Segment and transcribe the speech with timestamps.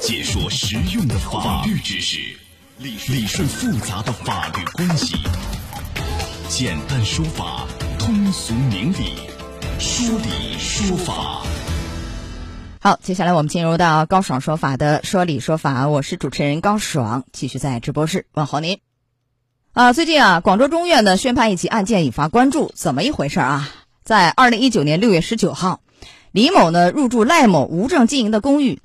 [0.00, 2.18] 解说实用的法律知识，
[2.78, 5.16] 理理顺复杂的法律关系，
[6.48, 7.66] 简单说法，
[7.98, 9.14] 通俗明理，
[9.80, 11.42] 说理说法。
[12.80, 18.78] 好，接下来我们进入到高爽说法的说理说法，我是主持人高爽，继续在直播室问候您。
[19.72, 23.68] 啊，最近啊，广州中院呢宣判一起案件引发关注，怎么一回事啊？
[24.04, 25.80] 在二零一九年六月十九号，
[26.30, 28.80] 李某呢入住赖某无证经营的公寓，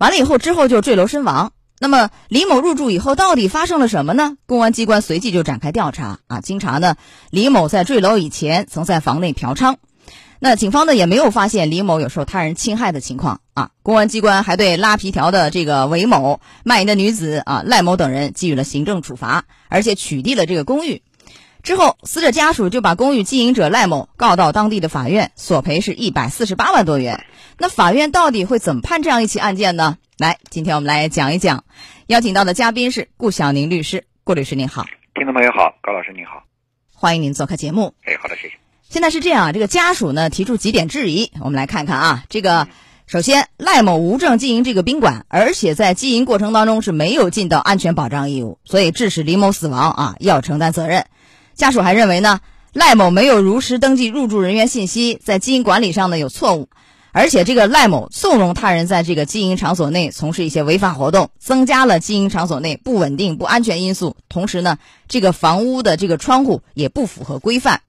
[0.00, 1.52] 完了以后之后就坠楼身亡。
[1.78, 4.36] 那么李某入住以后到底发生了什么呢？
[4.46, 6.40] 公安机关随即就展开调查啊。
[6.40, 6.96] 经查呢，
[7.30, 9.76] 李某在坠楼以前曾在房内嫖娼。
[10.38, 13.72] 那警方呢也没有发现李某有受他人侵害的情况啊。
[13.82, 21.02] 公安机关还对拉皮条的这个韦某、卖淫的女子啊赖某等人给予了行政处罚，而且取缔了这个公寓。
[21.62, 27.24] 之后，死者家属就把公寓经营者赖某告到当地的法院，索赔是一百四十八万多元。
[27.58, 29.98] 那法院到底会怎么判这样一起案件呢？
[30.16, 31.64] 来，今天我们来讲一讲。
[32.06, 36.42] 邀请到的嘉宾是顾晓宁律师，顾律师您好，听众朋友好，高老师您好，
[36.94, 37.94] 欢迎您做客节目。
[38.04, 38.54] 哎，好的，谢谢。
[38.88, 42.24] 现在是这样啊，这个家属呢提出几点质疑，我们来看看啊。
[42.28, 42.66] 这个
[43.06, 51.06] 首先，赖某无证经营这个宾馆，而且在经营过程当中是没有尽到安全保障义务，所以致使李某死亡啊，要承担责任。
[51.60, 52.40] 家属还认为呢，
[52.72, 56.70] 赖某没有如实登记入住人员信息，在经营管理上呢有错误，
[57.12, 64.16] 而且这个赖某纵容他人在这个经营场所内从事一些违法活动，增加了经营场所内不稳定、不安全因素。
[64.30, 67.82] 同时呢，这个房屋的这个窗户也不符合规范。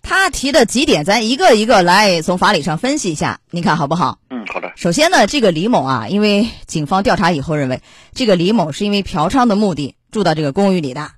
[0.00, 4.20] 他提的几点，咱一个一个来从法理上分析一下，您看好不好？
[4.30, 4.72] 嗯，好的。
[4.74, 7.82] 首先呢，这个李某啊，因为警方调查以后认为，
[8.14, 11.10] 这个李某是因为嫖娼的目的住到这个公寓里的，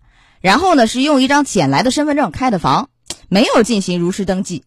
[0.45, 2.91] 然后呢是用一张捡来的身份证开的房，
[3.31, 4.63] 没有进行如实登记。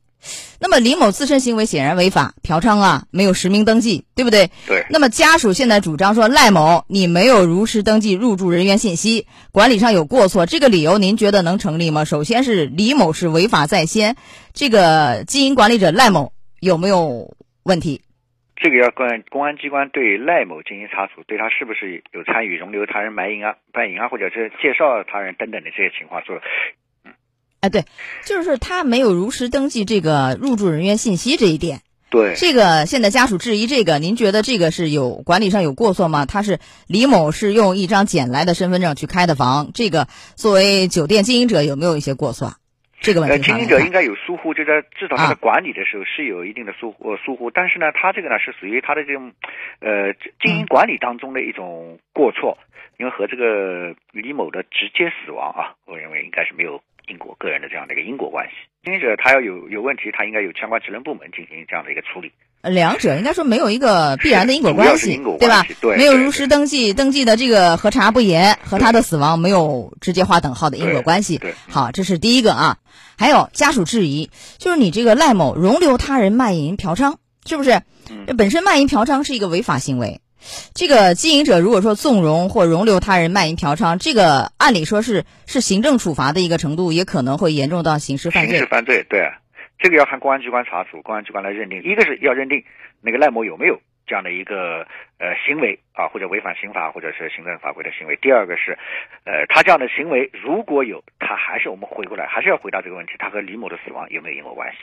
[0.59, 4.49] 那么李某自身行为显然违法，嫖娼啊，没有实名登记，对不对？
[4.65, 4.87] 对。
[4.89, 12.05] 那么家属现在主张说赖某你没有如实登记入住人员信息，管理上有过错，这个理由您觉得能成立吗？
[12.05, 14.15] 首先是李某是违法在先，
[14.55, 18.01] 这个经营管理者赖某有没有问题？
[18.59, 26.41] 这个要公公安机关对赖某进行查处，对他是不是有参与容留他人卖淫啊、卖淫啊，或者是介绍他人等等的这些情况做。
[27.59, 27.85] 哎，对，
[28.25, 31.81] 就是他没有如实登记这个入住人员信息这一点。
[32.09, 36.25] 对，这个现在家属质疑这个，您觉得这个是有管理上有过错吗？
[36.25, 42.53] 他是李某是用一张捡来的身份证去开的房，这个作为酒店经营者有没有一些过错？
[42.99, 49.31] 这个问题，经营者应该有疏忽，就在至少他在管理的时候是有一定的疏忽疏忽，但是呢，他这个呢是属于他的这种
[49.79, 52.57] 呃经营管理当中的一种过错，
[52.97, 56.81] 因为和这个李某的直接死亡啊，我认为应该是没有。
[57.07, 58.53] 因果个人的这样的一个因果关系，
[58.83, 62.31] 经营者他要有有问题，他应该有相关职能部门进行这样的一个处理。
[62.63, 65.65] 两者应该说没有一个必然的因果关系，对吧？
[65.79, 71.37] 对，没有如实登记，登记的这个核查不严，和他的死亡没有直接划等号的因果关系。
[71.37, 72.77] 对，好，这是第一个啊。
[73.17, 77.81] 还有家属质疑，就是你这个赖某容留他人卖淫嫖娼，是不是？
[78.25, 80.19] 这本身卖淫嫖娼是一个违法行为。
[80.73, 88.57] 这个经营者如果说纵容或容留他人卖淫嫖娼，这个按理说是是行政处罚的一个程度，也可能会严重到刑事犯罪。
[88.57, 89.31] 刑事犯罪，对，
[89.79, 91.83] 这个要看公安机关查处，公安机关来认定。
[91.83, 92.63] 一个是要认定
[93.01, 94.87] 那个赖某有没有这样的一个
[95.19, 98.15] 呃行为啊，或者违反刑法或者是行政法规的行为。
[98.21, 98.77] 第二个是，
[99.25, 104.77] 呃，他这样的行为如果有，他还是我们回过来还是要回答这个问题，他和李某的死亡有没有因果关系？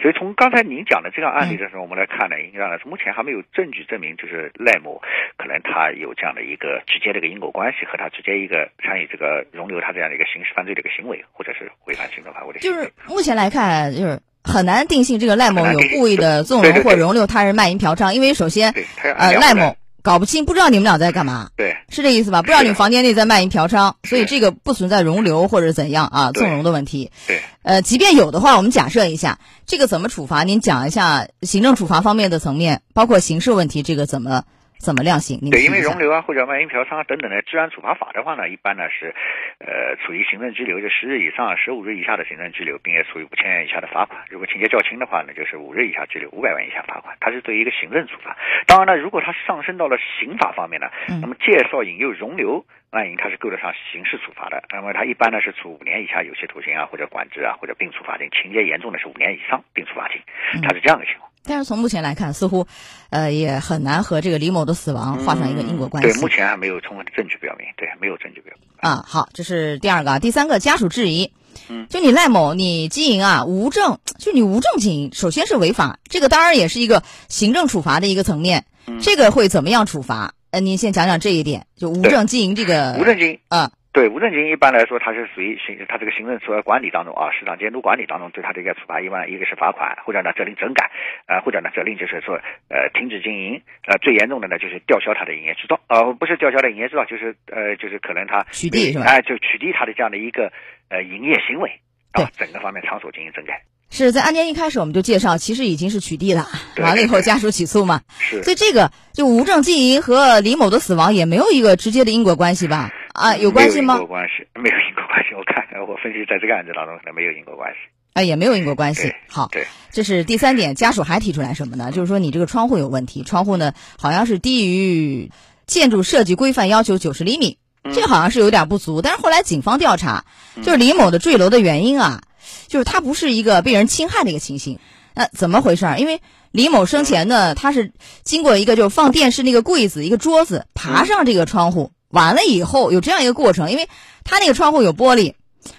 [0.00, 5.00] 所以从刚才您讲的这个案例的时候，我们来看呢，应该呢，目前还没有证据证明，就是赖某
[5.36, 12.60] 可能他有这样的一个直接的一个因果关系，和他直接一个参与这个容留他这样的一个刑事犯罪的一个行为，或者是违反行政法规的。
[12.60, 18.72] 就是目前来看，就是很难定性这个赖某有故意的纵容或容留他人卖淫嫖娼，因为首先，
[19.02, 19.76] 呃，赖某。
[20.02, 22.42] 搞不清，不知道你们俩在干嘛，对，是这意思吧？
[22.42, 27.10] 不知道你们房间内在卖淫嫖娼，所以这个不存在容留或者怎样啊纵容的问题。
[27.26, 30.42] 对，呃，即便有的话，我们假设一下，这个怎么处罚？
[30.42, 34.42] 您讲一下行政处罚方面的层面，包括刑事问题，这个怎么？
[34.82, 35.38] 怎么量刑？
[35.48, 39.14] 对，因为容留啊或者卖淫嫖娼啊等等的治安处罚法的话呢，一般呢是，
[39.62, 44.20] 呃，处于行政拘留，就十日以上十五日以下的行政拘留，并且处于五千元以下的罚款。
[44.28, 47.16] 如果情节较轻的话呢，就是五日以下拘留，五百万以下罚款。
[47.20, 48.36] 它是对于一个行政处罚。
[48.66, 50.90] 当然呢，如果它上升到了刑法方面呢，
[51.20, 54.64] 那么介绍引诱容留卖淫，它是够得上刑事处罚的。
[54.72, 58.28] 那么它一般呢是处五年以下有期徒刑啊，或者管制啊，或者并处罚金。
[58.32, 60.18] 情节严重的是五年以上并处罚金。
[60.60, 61.30] 它是这样的情况。
[61.44, 62.66] 但是从目前来看，似乎，
[63.10, 66.12] 呃，也很难和这个李某的死亡画上一个因果关系。
[66.12, 68.68] 对，目前还没有充分的证据表明，对，没有证据表明。
[68.78, 71.32] 啊，好，这是第二个啊，第三个，家属质疑，
[71.68, 78.64] 嗯，就你赖某，你经营啊无证，就你无证经营，首先是违法，这个当然也是一个行政处罚的一个层面，
[79.00, 80.34] 这个会怎么样处罚？
[80.50, 83.70] 呃，您先讲讲这一点，就无证经营这个无证经营，嗯。
[83.92, 90.90] 对无证经营一般来说，它是属于行，它这个行政处罚管理当中啊，市场监督管理当中对它的一个处罚，一般一个是罚款，或者呢责令整改，
[91.28, 92.40] 呃，或者呢责令就是说
[92.72, 99.04] 呃停止经营，呃最严重的呢就是吊销它的营业执照，呃不是吊销的营业执照，就是呃就是可能它取缔是吧？
[99.04, 100.50] 哎，就取缔它的这样的一个
[100.88, 101.68] 呃营业行为
[102.12, 103.60] 啊，整个方面场所进行整改。
[103.90, 106.46] 是在案件一开始我们就介绍，其实已经是取缔了，
[106.80, 112.90] 完了以后家属起诉嘛，是，所以这个就无证经营和李某的死亡也没有一个直接的因果关系吧？
[113.12, 113.94] 啊，有关系吗？
[113.94, 115.34] 没有因果关系， 没有因果关系。
[115.34, 117.78] 我看我分析，在这个案子当中可能没有因果关系。
[118.14, 119.14] 啊，也没有因果关系。
[119.28, 121.92] 好，对，这是第三点，家属还提出来什么呢？
[121.92, 125.30] 就是说你这个窗户有问题，窗户呢好像是低于
[125.66, 127.58] 建筑设计规范要求九十厘米，
[127.94, 129.00] 这好像是有点不足。
[129.02, 130.24] 但是后来警方调查，
[130.62, 132.22] 就是李某的坠楼的原因啊。
[132.66, 134.78] 就是他不是一个被人侵害的一个情形，
[135.14, 135.98] 那怎么回事儿？
[135.98, 136.20] 因为
[136.50, 137.92] 李某生前呢，他是
[138.24, 143.88] 经过一个就是放电视那个柜子一个桌子爬上这个窗户，完了以后有这样一个过程，因为
[144.24, 145.34] 他那个窗户有玻璃，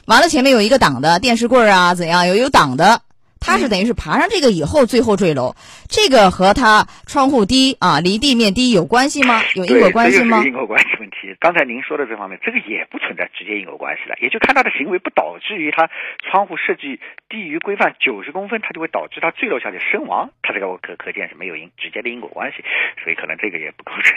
[0.08, 3.02] 完了前面有一个挡的电视柜啊怎样有有挡的。
[3.46, 5.54] 他是等于是爬上这个以后，最后坠楼，
[5.90, 9.44] 这个和他窗户低啊，离地面低有关系吗？
[9.56, 10.42] 有因果关系吗？
[10.46, 11.36] 因果关系问题。
[11.42, 15.90] 刚才您说的这方面，这个也不存在直接因果关系了，也就看他的行为不导致于他
[16.24, 22.64] 窗户设计低于规范九十公分，他就会导致他坠楼下去身亡，他这个可可见是没有因直接的因果关系，
[23.04, 24.16] 所以可能这个也不构成。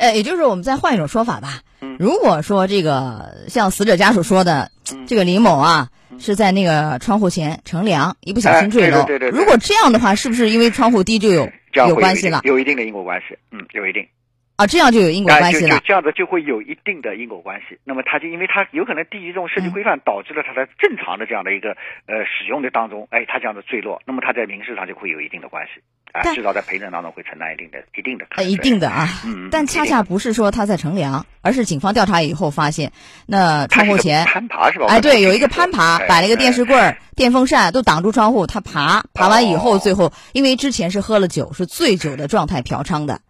[0.00, 1.60] 呃，也就是我们再换一种说法吧。
[1.98, 4.70] 如果说这个像死者家属说的，
[5.06, 5.88] 这个李某啊。
[6.18, 9.04] 是在那个窗户前乘凉，一不小心坠楼。
[9.04, 9.38] 对对对。
[9.38, 12.40] 如果这样的话，是不是因为窗户低就有有关系了？
[12.44, 14.06] 有一定的因果关系，嗯，有一定。
[14.60, 15.80] 啊，这样就有因果关系了。
[15.86, 17.78] 这样子就会有一定的因果关系。
[17.82, 21.70] 那么他就因为他有可能低于这种设计规范，导致了他的正常的这样的一个
[22.04, 25.80] 呃使用的当中，哎，他这样的坠落，那么他在民事上就会有一定的关系。
[26.12, 28.26] 啊，至少在赔偿当中会承担一定的、一定的。
[28.36, 29.08] 呃，一定的啊。
[29.24, 29.48] 嗯。
[29.50, 32.92] 但恰恰不是说他在乘凉，而是警方调查以后发现，
[33.26, 34.86] 那窗户前攀爬是吧？
[34.88, 43.20] 哎，对，有一个攀爬，摆了一个电视柜儿、电风扇都挡住窗户，他爬，爬完以后，最后因为之前是喝了酒，是醉酒的状态嫖娼的，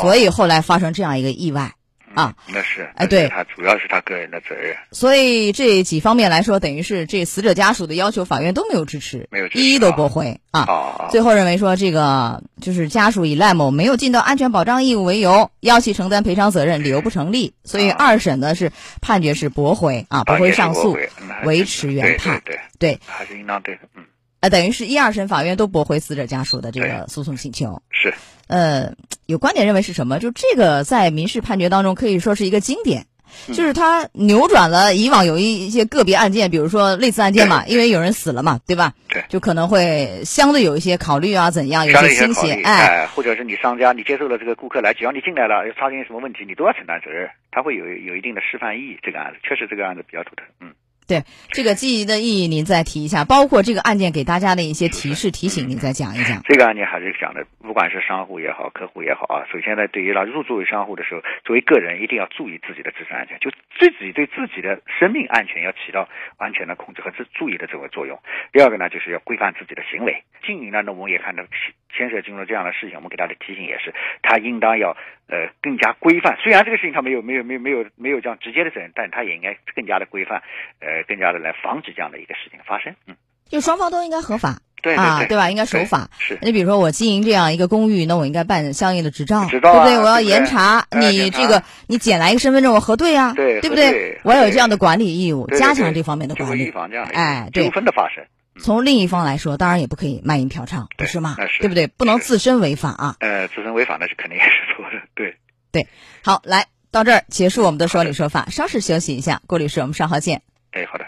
[0.00, 1.72] 所以后来发生这样一个意外。
[2.14, 3.28] 啊，那是哎，对。
[3.28, 11.06] 他主要是他个人的责任，所以这几方面来说，等于是这死者家属的要求，法院都没有支持，没有一一都驳回啊。
[11.10, 20.98] 最后认为说，这个就是家属以赖某没有尽到安全保障义务为由，要其承担赔偿责任，理由不成立，所以二审呢是判决是驳回啊，驳回上诉，
[21.44, 24.04] 维持原判，对对，还是应当对的，嗯。
[24.40, 27.82] 呃，等于是一二审法院都驳回死者家属的这个诉讼请求。
[27.90, 28.14] 是，
[28.46, 28.92] 呃，
[29.26, 30.18] 有观点认为是什么？
[30.20, 33.06] 就这个在民事判决当中可以说是一个经典，
[33.48, 38.94] 就是它扭转了以往有一一些个别案件，比如说类似案件嘛，因为有人死了嘛，对吧？
[39.08, 48.98] 对，就可能会相对有一些考虑啊，怎样有些倾斜，哎，或者是你商家你接受了这个顾客来，只要你进来了，发生什么问题，你都要承担责任，它会有有一定的示范意义。
[49.02, 50.67] 这个案子确实这个案子比较独特，嗯。
[51.08, 56.42] 对这个记忆的意义，您再提一下，包括这个案件给大家的一些提示提醒，您再讲一讲。
[56.44, 59.48] 这个案件还是讲的，不管是商户也好，客户也好啊。
[59.50, 63.50] 首先呢，对于他入住为商户的时候，作为个人一定要注意自己的自身安全，就
[63.80, 66.06] 自己对自己的生命安全要起到
[66.36, 68.20] 完全的控制和注注意的这个作用。
[68.52, 70.22] 第二个呢，就是要规范自己的行为。
[70.44, 71.42] 经营呢，那我们也看到
[71.88, 73.92] 牵涉进入这样的事情，我们给他的提醒也是，
[74.22, 74.96] 他应当要
[75.26, 76.36] 呃更加规范。
[76.42, 80.42] 虽然这个事情他没有没有没有没有没有这样直接的责任，但他也应该更加的规范，
[80.80, 80.98] 呃。
[81.08, 83.16] 更加的来防止这样的一个事情发生，嗯，
[83.48, 85.48] 就双方都应该合法，对啊，对吧？
[85.48, 86.10] 应该守法。
[86.18, 89.96] 是，你比如说我经营这样一个公寓，那我应该办相应的执照，对不对？
[89.96, 94.18] 我要严查你这个，你捡来一个身份证，我核对啊，对，对不对？
[94.22, 98.22] 我要有这样的管理义务，加强这方面的管理，预防这样的哎纠纷的发生。
[98.60, 101.36] 从另一方来说，当然也不可以卖淫嫖娼，不是吗？
[101.60, 101.86] 对不对？
[101.86, 103.16] 不能自身违法啊。
[103.20, 105.36] 呃，自身违法那是肯定也是错的， 对。
[105.70, 105.86] 对，
[106.24, 110.42] 好，来到这儿结束我们的说理说法，稍事休息一下，郭律师，我们稍后见。
[110.72, 111.04] 哎，好的。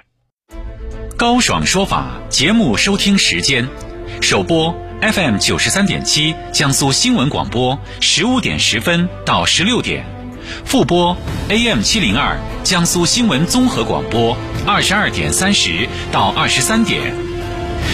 [1.16, 3.69] 高爽说法节目收听时间：
[4.23, 10.04] 首播 FM 九十三点七，江苏新闻广播十五点十分到十六点；
[10.64, 11.16] 复播
[11.49, 17.29] AM 七零二，江苏新闻综合广播二十二点三十到二十三点。